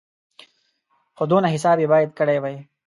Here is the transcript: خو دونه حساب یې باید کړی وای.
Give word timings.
خو 1.15 1.23
دونه 1.31 1.47
حساب 1.55 1.77
یې 1.81 1.87
باید 1.93 2.09
کړی 2.19 2.37
وای. 2.39 2.55